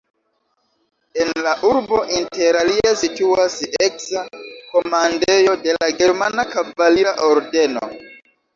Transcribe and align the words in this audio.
En 1.23 1.27
la 1.47 1.51
urbo 1.71 1.99
interalie 2.19 2.95
situas 3.03 3.59
eksa 3.89 4.25
komandejo 4.73 5.57
de 5.69 5.79
la 5.79 5.93
Germana 6.03 6.49
Kavalira 6.57 7.17
Ordeno. 7.33 7.89